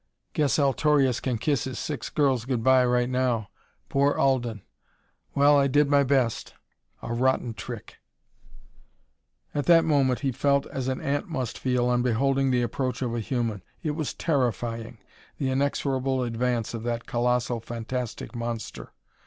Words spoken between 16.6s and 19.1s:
of that colossal, fantastic monster.